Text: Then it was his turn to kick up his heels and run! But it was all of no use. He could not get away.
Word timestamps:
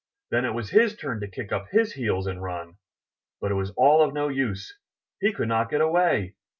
Then 0.31 0.45
it 0.45 0.55
was 0.55 0.71
his 0.71 0.95
turn 0.97 1.19
to 1.19 1.27
kick 1.27 1.51
up 1.51 1.67
his 1.69 1.93
heels 1.93 2.25
and 2.25 2.41
run! 2.41 2.77
But 3.39 3.51
it 3.51 3.53
was 3.53 3.69
all 3.77 4.01
of 4.01 4.15
no 4.15 4.29
use. 4.29 4.75
He 5.19 5.31
could 5.31 5.47
not 5.47 5.69
get 5.69 5.79
away. 5.79 6.33